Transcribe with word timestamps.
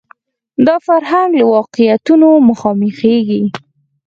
دا 0.67 0.75
فرهنګ 0.85 1.31
له 1.39 1.45
واقعیتونو 1.55 2.27
مخامخېږي 2.49 3.41